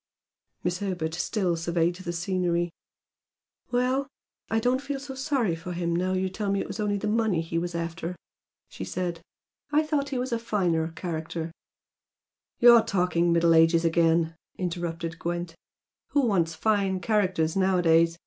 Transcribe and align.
Miss 0.63 0.79
Herbert 0.79 1.13
still 1.13 1.55
surveyed 1.55 1.93
the 1.93 2.11
scenery. 2.11 2.71
"Well, 3.69 4.07
I 4.49 4.59
don't 4.59 4.81
feel 4.81 4.99
so 4.99 5.13
sorry 5.13 5.55
for 5.55 5.73
him 5.73 5.95
now 5.95 6.13
you 6.13 6.27
tell 6.27 6.49
me 6.51 6.59
it 6.59 6.65
was 6.65 6.79
only 6.79 6.97
the 6.97 7.07
money 7.07 7.39
he 7.41 7.59
was 7.59 7.75
after" 7.75 8.15
she 8.67 8.83
said 8.83 9.21
"I 9.71 9.83
thought 9.85 10.09
he 10.09 10.17
was 10.17 10.31
a 10.31 10.39
finer 10.39 10.87
character" 10.95 11.51
"You're 12.59 12.81
talking 12.81 13.31
'Middle 13.31 13.53
Ages' 13.53 13.85
again," 13.85 14.35
interrupted 14.57 15.19
Gwent 15.19 15.53
"Who 16.13 16.25
wants 16.25 16.55
fine 16.55 16.99
characters 16.99 17.55
nowadays? 17.55 18.17